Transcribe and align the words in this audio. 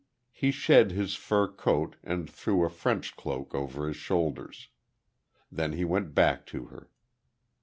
He 0.31 0.49
shed 0.49 0.89
his 0.91 1.13
fur 1.13 1.47
coat 1.47 1.95
and 2.03 2.27
threw 2.27 2.65
a 2.65 2.71
French 2.71 3.15
cloak 3.15 3.53
over 3.53 3.87
his 3.87 3.97
shoulders. 3.97 4.69
Then 5.51 5.73
he 5.73 5.85
went 5.85 6.15
back 6.15 6.47
to 6.47 6.65
her. 6.69 6.89